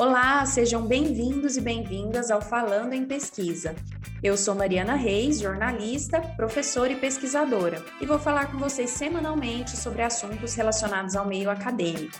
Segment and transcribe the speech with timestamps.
[0.00, 3.74] Olá, sejam bem-vindos e bem-vindas ao Falando em Pesquisa.
[4.22, 10.00] Eu sou Mariana Reis, jornalista, professora e pesquisadora, e vou falar com vocês semanalmente sobre
[10.00, 12.18] assuntos relacionados ao meio acadêmico.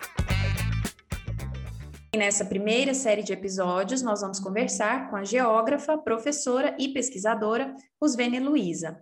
[2.13, 7.75] E nessa primeira série de episódios, nós vamos conversar com a geógrafa, professora e pesquisadora
[7.99, 9.01] Rusvene Luiza.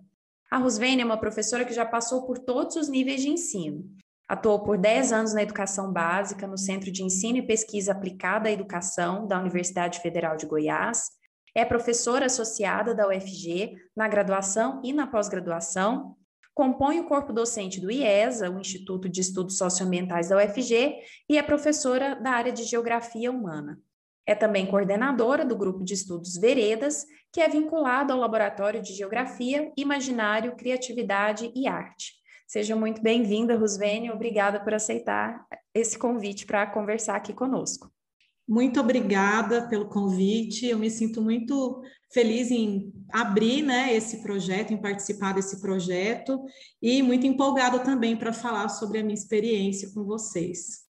[0.51, 3.85] A Rusvene é uma professora que já passou por todos os níveis de ensino.
[4.29, 8.52] Atuou por 10 anos na educação básica no Centro de Ensino e Pesquisa Aplicada à
[8.52, 11.05] Educação da Universidade Federal de Goiás.
[11.55, 16.15] É professora associada da UFG na graduação e na pós-graduação.
[16.55, 21.43] Compõe o corpo docente do IESA, o Instituto de Estudos Socioambientais da UFG, e é
[21.43, 23.80] professora da área de Geografia Humana.
[24.27, 29.73] É também coordenadora do grupo de estudos Veredas, que é vinculado ao Laboratório de Geografia,
[29.74, 32.19] Imaginário, Criatividade e Arte.
[32.48, 34.11] Seja muito bem-vinda, Rusvene.
[34.11, 37.93] Obrigada por aceitar esse convite para conversar aqui conosco.
[38.48, 40.65] Muito obrigada pelo convite.
[40.65, 46.43] Eu me sinto muito feliz em abrir né, esse projeto, em participar desse projeto
[46.80, 50.88] e muito empolgada também para falar sobre a minha experiência com vocês.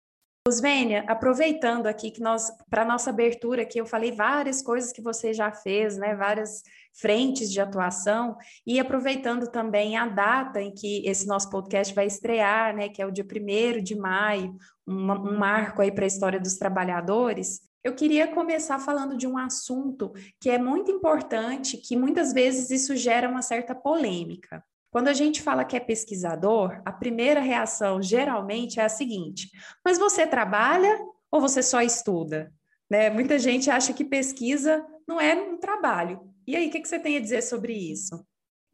[0.46, 5.32] Osvênia, aproveitando aqui que nós, para nossa abertura aqui, eu falei várias coisas que você
[5.32, 6.14] já fez, né?
[6.14, 12.04] Várias frentes de atuação, e aproveitando também a data em que esse nosso podcast vai
[12.04, 12.90] estrear, né?
[12.90, 14.54] Que é o dia 1 de maio,
[14.86, 17.62] um, um marco aí para a história dos trabalhadores.
[17.82, 22.94] Eu queria começar falando de um assunto que é muito importante, que muitas vezes isso
[22.94, 24.62] gera uma certa polêmica.
[24.94, 29.50] Quando a gente fala que é pesquisador, a primeira reação geralmente é a seguinte:
[29.84, 30.96] mas você trabalha
[31.32, 32.52] ou você só estuda?
[32.88, 33.10] Né?
[33.10, 36.20] Muita gente acha que pesquisa não é um trabalho.
[36.46, 38.24] E aí, o que, que você tem a dizer sobre isso?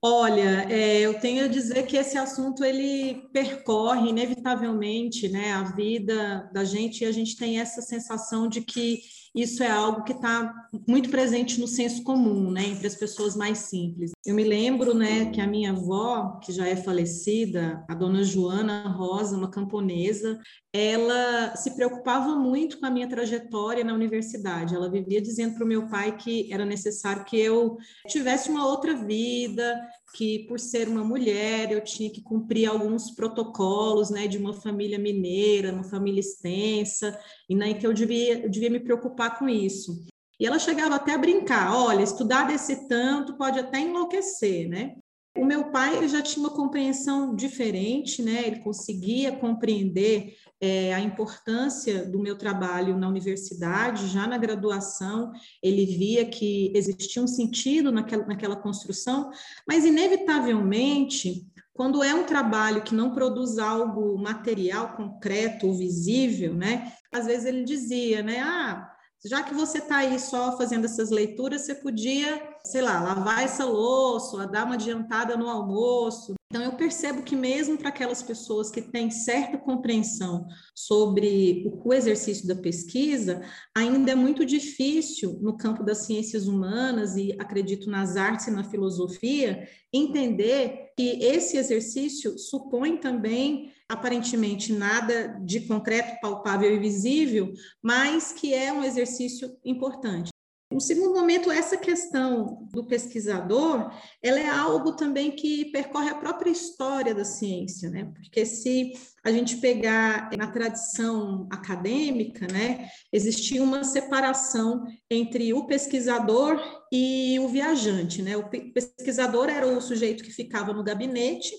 [0.02, 6.50] Olha, é, eu tenho a dizer que esse assunto ele percorre inevitavelmente, né, a vida
[6.52, 9.00] da gente e a gente tem essa sensação de que
[9.34, 10.52] isso é algo que está
[10.88, 14.12] muito presente no senso comum, né, entre as pessoas mais simples.
[14.26, 18.88] Eu me lembro, né, que a minha avó, que já é falecida, a dona Joana
[18.88, 20.38] Rosa, uma camponesa,
[20.72, 24.74] ela se preocupava muito com a minha trajetória na universidade.
[24.74, 27.76] Ela vivia dizendo para o meu pai que era necessário que eu
[28.08, 29.80] tivesse uma outra vida,
[30.14, 34.98] que por ser uma mulher eu tinha que cumprir alguns protocolos, né, de uma família
[34.98, 37.16] mineira, uma família extensa,
[37.48, 40.06] e né, que eu devia, eu devia me preocupar com isso.
[40.40, 44.94] E ela chegava até a brincar, olha, estudar desse tanto pode até enlouquecer, né?
[45.36, 48.46] O meu pai ele já tinha uma compreensão diferente, né?
[48.46, 55.30] Ele conseguia compreender é, a importância do meu trabalho na universidade, já na graduação,
[55.62, 59.30] ele via que existia um sentido naquela, naquela construção,
[59.68, 66.92] mas inevitavelmente, quando é um trabalho que não produz algo material, concreto visível, né?
[67.12, 68.40] Às vezes ele dizia, né?
[68.40, 68.90] Ah,
[69.24, 73.64] já que você está aí só fazendo essas leituras, você podia, sei lá, lavar essa
[73.64, 76.34] louça, dar uma adiantada no almoço.
[76.50, 82.44] Então, eu percebo que, mesmo para aquelas pessoas que têm certa compreensão sobre o exercício
[82.48, 83.40] da pesquisa,
[83.72, 88.64] ainda é muito difícil, no campo das ciências humanas e acredito nas artes e na
[88.64, 98.32] filosofia, entender que esse exercício supõe também aparentemente nada de concreto, palpável e visível, mas
[98.32, 100.29] que é um exercício importante.
[100.70, 103.92] No segundo momento, essa questão do pesquisador,
[104.22, 108.04] ela é algo também que percorre a própria história da ciência, né?
[108.14, 108.92] Porque se
[109.24, 116.60] a gente pegar na tradição acadêmica, né, existia uma separação entre o pesquisador
[116.92, 118.36] e o viajante, né?
[118.36, 121.52] O pesquisador era o sujeito que ficava no gabinete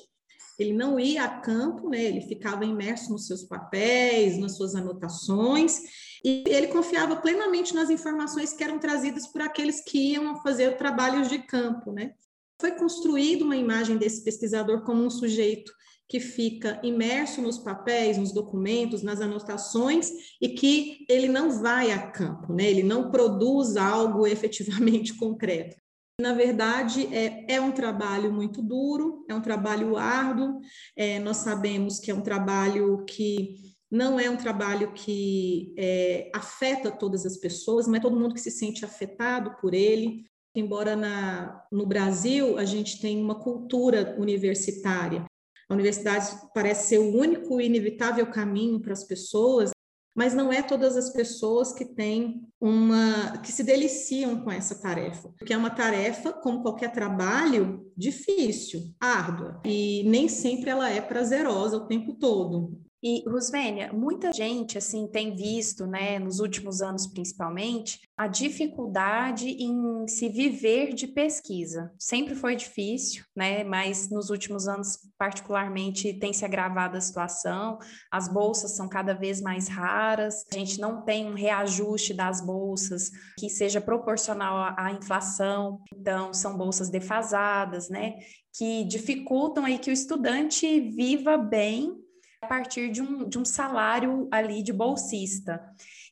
[0.58, 2.04] ele não ia a campo, né?
[2.04, 5.80] ele ficava imerso nos seus papéis, nas suas anotações,
[6.24, 11.30] e ele confiava plenamente nas informações que eram trazidas por aqueles que iam fazer trabalhos
[11.30, 11.92] de campo.
[11.92, 12.12] Né?
[12.60, 15.72] Foi construída uma imagem desse pesquisador como um sujeito
[16.08, 22.12] que fica imerso nos papéis, nos documentos, nas anotações e que ele não vai a
[22.12, 22.70] campo, né?
[22.70, 25.81] ele não produz algo efetivamente concreto.
[26.22, 30.60] Na verdade, é, é um trabalho muito duro, é um trabalho árduo,
[30.96, 33.56] é, nós sabemos que é um trabalho que
[33.90, 38.40] não é um trabalho que é, afeta todas as pessoas, não é todo mundo que
[38.40, 40.24] se sente afetado por ele.
[40.54, 45.26] Embora na, no Brasil a gente tenha uma cultura universitária,
[45.68, 49.72] a universidade parece ser o único e inevitável caminho para as pessoas,
[50.16, 55.30] mas não é todas as pessoas que têm uma que se deliciam com essa tarefa,
[55.38, 61.78] porque é uma tarefa, como qualquer trabalho, difícil, árdua, e nem sempre ela é prazerosa
[61.78, 62.80] o tempo todo.
[63.04, 70.08] E, Rusvênia, muita gente, assim, tem visto, né, nos últimos anos principalmente, a dificuldade em
[70.08, 71.92] se viver de pesquisa.
[71.98, 77.80] Sempre foi difícil, né, mas nos últimos anos, particularmente, tem se agravado a situação,
[78.12, 83.10] as bolsas são cada vez mais raras, a gente não tem um reajuste das bolsas
[83.36, 88.14] que seja proporcional à inflação, então são bolsas defasadas, né,
[88.56, 92.00] que dificultam aí que o estudante viva bem
[92.42, 95.64] a partir de um, de um salário ali de bolsista.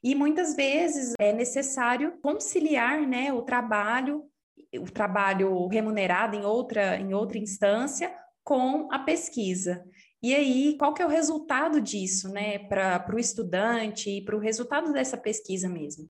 [0.03, 4.23] E muitas vezes é necessário conciliar né, o trabalho,
[4.77, 9.83] o trabalho remunerado em outra, em outra instância com a pesquisa.
[10.21, 14.39] E aí, qual que é o resultado disso, né, para o estudante e para o
[14.39, 16.09] resultado dessa pesquisa mesmo?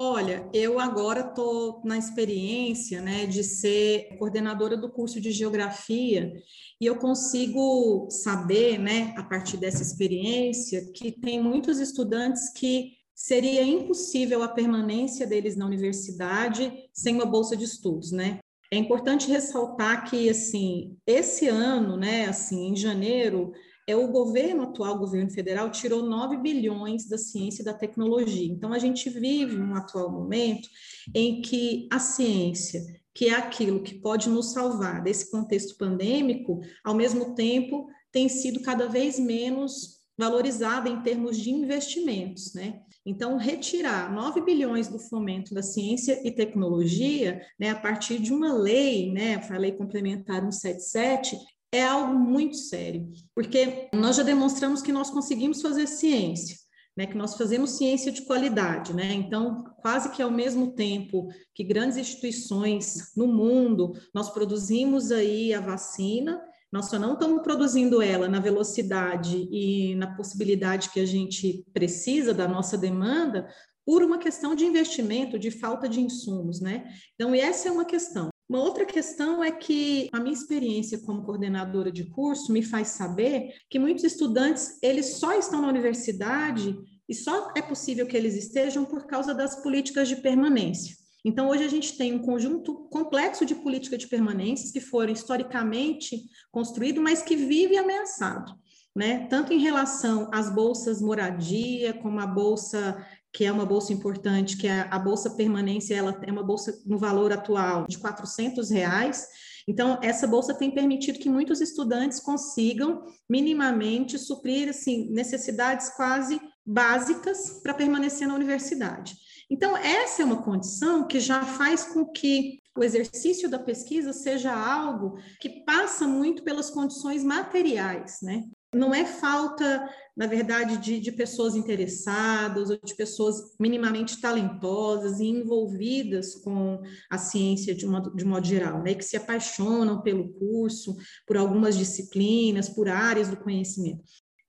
[0.00, 6.32] Olha, eu agora estou na experiência né, de ser coordenadora do curso de geografia
[6.80, 13.64] e eu consigo saber, né, a partir dessa experiência, que tem muitos estudantes que seria
[13.64, 18.38] impossível a permanência deles na universidade sem uma bolsa de estudos, né?
[18.70, 23.50] É importante ressaltar que, assim, esse ano, né, assim, em janeiro,
[23.88, 28.52] é o governo atual, o governo federal, tirou 9 bilhões da ciência e da tecnologia.
[28.52, 30.68] Então, a gente vive um atual momento
[31.14, 36.94] em que a ciência, que é aquilo que pode nos salvar desse contexto pandêmico, ao
[36.94, 42.80] mesmo tempo tem sido cada vez menos valorizada em termos de investimentos, né?
[43.06, 48.52] Então, retirar 9 bilhões do fomento da ciência e tecnologia, né, a partir de uma
[48.52, 51.38] lei, né, a lei complementar 177,
[51.72, 56.56] é algo muito sério, porque nós já demonstramos que nós conseguimos fazer ciência,
[56.96, 59.12] né, que nós fazemos ciência de qualidade, né?
[59.12, 65.60] Então, quase que ao mesmo tempo que grandes instituições no mundo, nós produzimos aí a
[65.60, 66.42] vacina,
[66.72, 72.34] nós só não estamos produzindo ela na velocidade e na possibilidade que a gente precisa
[72.34, 73.48] da nossa demanda
[73.86, 76.84] por uma questão de investimento, de falta de insumos, né?
[77.14, 78.28] Então, essa é uma questão.
[78.48, 83.54] Uma outra questão é que a minha experiência como coordenadora de curso me faz saber
[83.68, 86.74] que muitos estudantes, eles só estão na universidade
[87.06, 90.96] e só é possível que eles estejam por causa das políticas de permanência.
[91.22, 96.22] Então, hoje a gente tem um conjunto complexo de políticas de permanência que foram historicamente
[96.50, 98.54] construídos, mas que vive ameaçado,
[98.96, 99.26] né?
[99.28, 103.04] Tanto em relação às bolsas moradia, como a bolsa
[103.38, 106.98] que é uma bolsa importante, que é a bolsa permanência, ela é uma bolsa no
[106.98, 109.28] valor atual de 400 reais.
[109.68, 117.60] Então, essa bolsa tem permitido que muitos estudantes consigam minimamente suprir assim, necessidades quase básicas
[117.62, 119.14] para permanecer na universidade.
[119.48, 124.52] Então, essa é uma condição que já faz com que o exercício da pesquisa seja
[124.52, 128.42] algo que passa muito pelas condições materiais, né?
[128.74, 135.24] Não é falta, na verdade, de, de, pessoas interessadas ou de pessoas minimamente talentosas e
[135.24, 136.78] envolvidas com
[137.10, 138.94] a ciência de, uma, de modo geral, né?
[138.94, 140.94] que se apaixonam pelo curso,
[141.26, 144.04] por algumas disciplinas, por áreas do conhecimento.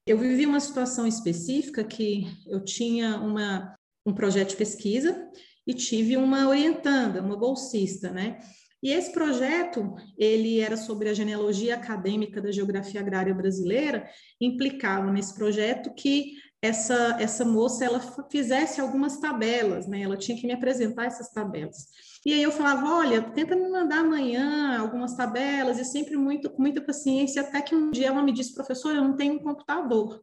[0.06, 3.74] Eu vivi uma situação específica que eu tinha uma,
[4.06, 5.30] um projeto de pesquisa
[5.66, 8.40] e tive uma orientanda, uma bolsista, né?
[8.82, 14.10] E esse projeto, ele era sobre a genealogia acadêmica da geografia agrária brasileira,
[14.40, 18.00] implicava nesse projeto que essa, essa moça ela
[18.30, 20.02] fizesse algumas tabelas, né?
[20.02, 21.88] Ela tinha que me apresentar essas tabelas.
[22.26, 26.62] E aí eu falava, olha, tenta me mandar amanhã algumas tabelas, e sempre muito, com
[26.62, 30.22] muita paciência, até que um dia ela me disse, professor, eu não tenho um computador.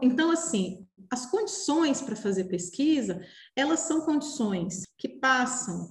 [0.00, 3.20] Então, assim, as condições para fazer pesquisa,
[3.54, 5.88] elas são condições que passam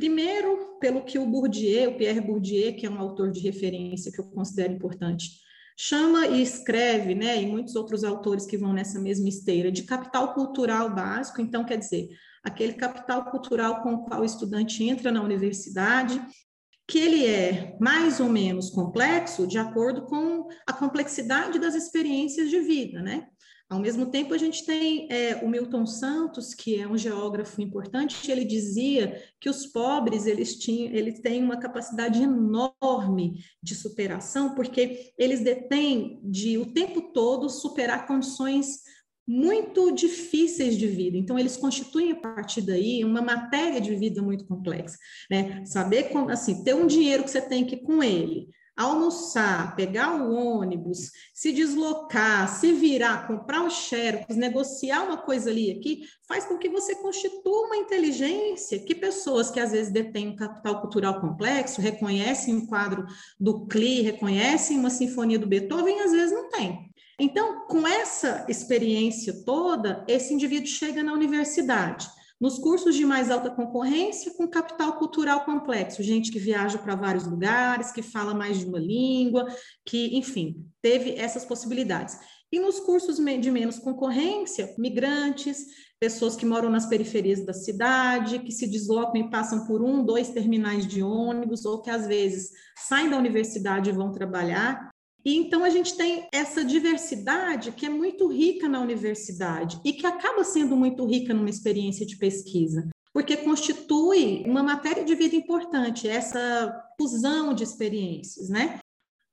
[0.00, 4.18] Primeiro, pelo que o Bourdieu, o Pierre Bourdieu, que é um autor de referência que
[4.18, 5.28] eu considero importante,
[5.78, 10.32] chama e escreve, né, e muitos outros autores que vão nessa mesma esteira, de capital
[10.32, 11.42] cultural básico.
[11.42, 12.08] Então, quer dizer,
[12.42, 16.18] aquele capital cultural com o qual o estudante entra na universidade,
[16.88, 22.58] que ele é mais ou menos complexo de acordo com a complexidade das experiências de
[22.58, 23.26] vida, né?
[23.70, 28.28] Ao mesmo tempo, a gente tem é, o Milton Santos, que é um geógrafo importante,
[28.28, 35.12] ele dizia que os pobres eles, tinham, eles têm uma capacidade enorme de superação, porque
[35.16, 38.80] eles detêm de o tempo todo superar condições
[39.24, 41.16] muito difíceis de vida.
[41.16, 44.98] Então, eles constituem a partir daí uma matéria de vida muito complexa.
[45.30, 45.64] Né?
[45.64, 48.48] Saber como, assim, ter um dinheiro que você tem que ir com ele,
[48.80, 55.70] almoçar, pegar o ônibus, se deslocar, se virar, comprar um xerox, negociar uma coisa ali
[55.70, 60.36] aqui, faz com que você constitua uma inteligência que pessoas que às vezes detêm um
[60.36, 63.06] capital cultural complexo, reconhecem um quadro
[63.38, 66.90] do Klee, reconhecem uma sinfonia do Beethoven, às vezes não têm.
[67.18, 72.08] Então, com essa experiência toda, esse indivíduo chega na universidade.
[72.40, 77.26] Nos cursos de mais alta concorrência, com capital cultural complexo, gente que viaja para vários
[77.26, 79.46] lugares, que fala mais de uma língua,
[79.84, 82.18] que, enfim, teve essas possibilidades.
[82.50, 85.66] E nos cursos de menos concorrência, migrantes,
[86.00, 90.30] pessoas que moram nas periferias da cidade, que se deslocam e passam por um, dois
[90.30, 94.89] terminais de ônibus, ou que às vezes saem da universidade e vão trabalhar.
[95.24, 100.06] E então a gente tem essa diversidade que é muito rica na universidade e que
[100.06, 106.08] acaba sendo muito rica numa experiência de pesquisa, porque constitui uma matéria de vida importante,
[106.08, 108.78] essa fusão de experiências, né?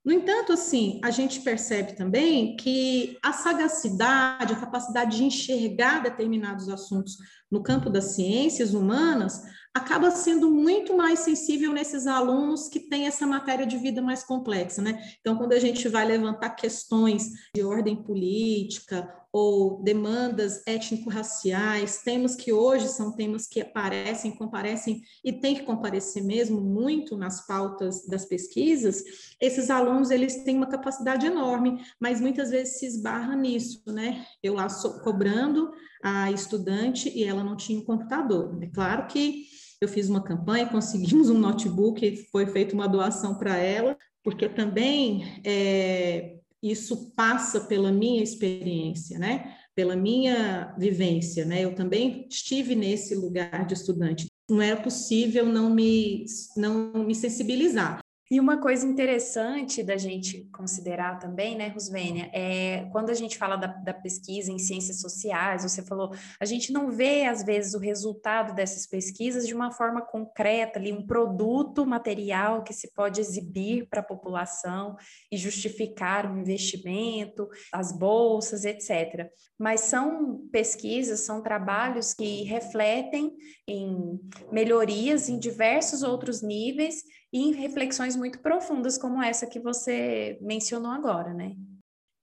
[0.08, 6.70] No entanto, assim, a gente percebe também que a sagacidade, a capacidade de enxergar determinados
[6.70, 7.18] assuntos
[7.52, 9.42] no campo das ciências humanas
[9.78, 14.82] acaba sendo muito mais sensível nesses alunos que têm essa matéria de vida mais complexa,
[14.82, 15.00] né?
[15.20, 22.52] Então, quando a gente vai levantar questões de ordem política ou demandas étnico-raciais, temas que
[22.52, 28.26] hoje são temas que aparecem, comparecem e tem que comparecer mesmo muito nas pautas das
[28.26, 29.04] pesquisas,
[29.40, 34.26] esses alunos eles têm uma capacidade enorme, mas muitas vezes se esbarra nisso, né?
[34.42, 34.68] Eu lá
[35.04, 38.58] cobrando a estudante e ela não tinha um computador.
[38.62, 39.46] É claro que
[39.82, 45.42] eu fiz uma campanha, conseguimos um notebook, foi feita uma doação para ela, porque também
[45.46, 49.56] é, isso passa pela minha experiência, né?
[49.76, 51.64] Pela minha vivência, né?
[51.64, 54.26] Eu também estive nesse lugar de estudante.
[54.50, 58.00] Não era possível não me, não me sensibilizar.
[58.30, 63.56] E uma coisa interessante da gente considerar também, né, Rosvênia, é quando a gente fala
[63.56, 67.80] da, da, pesquisa em ciências sociais, você falou, a gente não vê, às vezes, o
[67.80, 73.88] resultado dessas pesquisas de uma forma concreta, ali, um produto material que se pode exibir
[73.88, 74.98] para a população
[75.32, 79.30] e justificar um investimento, as bolsas, etc.
[79.58, 83.34] Mas são pesquisas, são trabalhos que refletem
[83.66, 84.20] em
[84.52, 90.92] melhorias em diversos outros níveis e em reflexões muito profundas como essa que você mencionou
[90.92, 91.56] agora, né?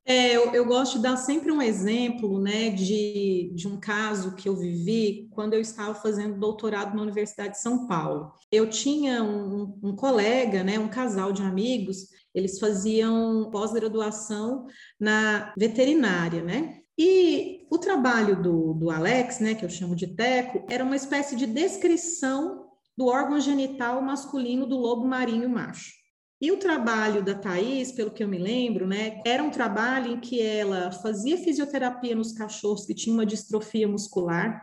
[0.07, 4.47] É, eu, eu, gosto de dar sempre um exemplo, né, de, de um caso que
[4.47, 8.31] eu vivi quando eu estava fazendo doutorado na Universidade de São Paulo.
[8.53, 14.67] Eu tinha um, um colega, né, um casal de amigos, eles faziam pós-graduação
[15.01, 16.81] na veterinária, né?
[16.99, 21.35] E o trabalho do, do Alex, né, que eu chamo de Teco, era uma espécie
[21.35, 22.64] de descrição
[22.97, 25.93] do órgão genital masculino do lobo marinho macho.
[26.41, 30.21] E o trabalho da Thais, pelo que eu me lembro, né, era um trabalho em
[30.21, 34.63] que ela fazia fisioterapia nos cachorros que tinham uma distrofia muscular.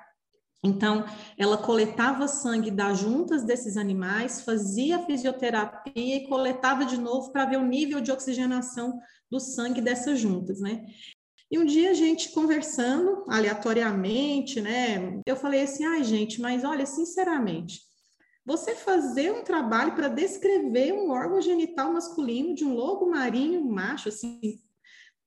[0.64, 1.04] Então,
[1.38, 7.58] ela coletava sangue das juntas desses animais, fazia fisioterapia e coletava de novo para ver
[7.58, 10.86] o nível de oxigenação do sangue dessas juntas, né?
[11.50, 15.20] E um dia a gente conversando aleatoriamente, né?
[15.26, 17.82] Eu falei assim: ai, gente, mas olha, sinceramente,
[18.52, 24.10] você fazer um trabalho para descrever um órgão genital masculino de um lobo marinho macho,
[24.10, 24.60] assim,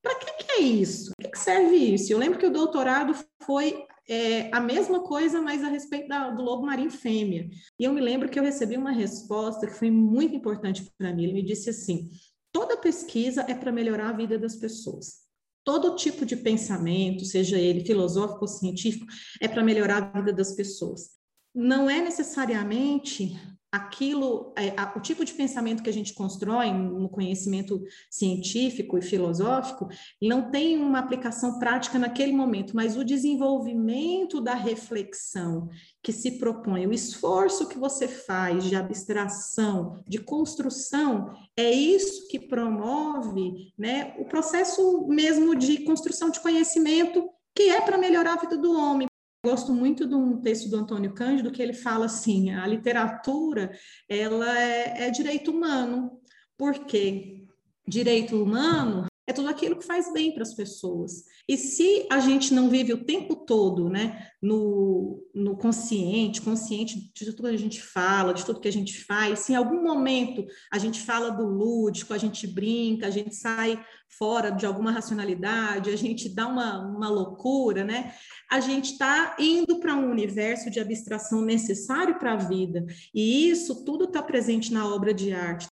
[0.03, 1.11] para que, que, é isso?
[1.17, 2.13] Para que, que, serve isso?
[2.13, 6.43] Eu lembro que o doutorado foi é, a mesma coisa, mas a respeito da, do
[6.43, 7.49] lobo marinho fêmea.
[7.79, 11.25] E eu me lembro que eu recebi uma resposta que foi muito importante para mim.
[11.25, 12.11] Ele me disse assim:
[12.53, 15.25] toda pesquisa é para melhorar a vida das pessoas.
[15.65, 19.07] Todo tipo de pensamento, seja ele filosófico ou científico,
[19.41, 21.24] é para melhorar a vida das pessoas
[21.55, 23.39] não é necessariamente
[23.75, 29.89] aquilo, é, o tipo de pensamento que a gente constrói no conhecimento científico e filosófico,
[30.23, 35.69] não tem uma aplicação prática naquele momento, mas o desenvolvimento da reflexão
[36.01, 42.39] que se propõe, o esforço que você faz de abstração, de construção, é isso que
[42.39, 48.57] promove né, o processo mesmo de construção de conhecimento que é para melhorar a vida
[48.57, 49.09] do homem,
[49.45, 54.59] Gosto muito de um texto do Antônio Cândido que ele fala assim: a literatura ela
[54.59, 56.19] é, é direito humano,
[56.57, 57.45] porque
[57.87, 61.25] direito humano é tudo aquilo que faz bem para as pessoas.
[61.49, 67.33] E se a gente não vive o tempo todo né, no, no consciente, consciente de
[67.33, 70.45] tudo que a gente fala, de tudo que a gente faz, se em algum momento
[70.71, 73.83] a gente fala do lúdico, a gente brinca, a gente sai
[74.19, 78.15] fora de alguma racionalidade, a gente dá uma, uma loucura, né?
[78.51, 82.85] A gente está indo para um universo de abstração necessário para a vida.
[83.13, 85.67] E isso tudo está presente na obra de arte.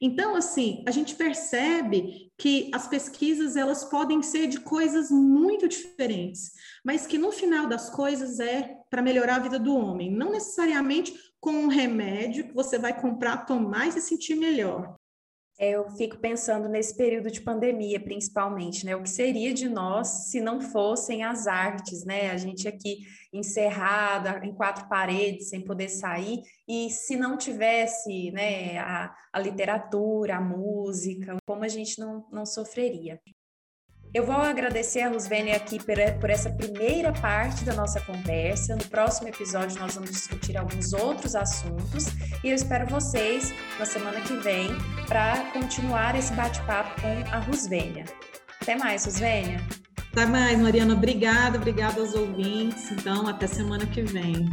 [0.00, 6.52] Então, assim, a gente percebe que as pesquisas elas podem ser de coisas muito diferentes,
[6.82, 11.12] mas que no final das coisas é para melhorar a vida do homem, não necessariamente
[11.38, 14.99] com um remédio que você vai comprar, tomar e se sentir melhor.
[15.62, 18.96] É, eu fico pensando nesse período de pandemia, principalmente, né?
[18.96, 22.30] O que seria de nós se não fossem as artes, né?
[22.30, 23.00] A gente aqui
[23.30, 30.36] encerrada em quatro paredes, sem poder sair, e se não tivesse, né, a, a literatura,
[30.36, 33.20] a música, como a gente não, não sofreria.
[34.12, 38.74] Eu vou agradecer a Rusvene aqui por, por, essa primeira parte da nossa conversa.
[38.74, 42.06] No próximo episódio, nós vamos discutir alguns outros assuntos
[42.42, 44.68] e eu espero vocês na semana que vem
[45.06, 48.04] para continuar esse bate-papo com a Rusvênia.
[48.60, 49.60] Até mais, Rusvênia.
[50.10, 50.94] Até mais, Mariana.
[50.94, 52.90] Obrigada, obrigada aos ouvintes.
[52.90, 54.50] Então, até semana que vem.